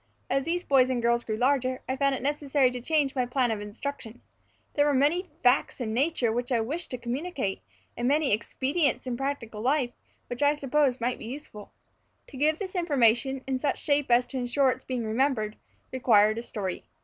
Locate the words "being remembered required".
14.83-16.39